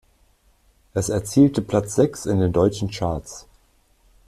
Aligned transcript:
Es 0.95 1.09
erzielte 1.09 1.61
Platz 1.61 1.93
sechs 1.93 2.25
in 2.25 2.39
den 2.39 2.51
deutschen 2.51 2.89
Charts. 2.89 3.45